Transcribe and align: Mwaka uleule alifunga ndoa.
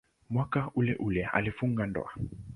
Mwaka 0.29 0.71
uleule 0.75 1.25
alifunga 1.25 1.85
ndoa. 1.85 2.11